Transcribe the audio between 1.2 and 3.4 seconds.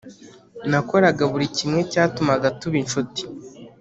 buri kimwe cyatuma tuba inshuti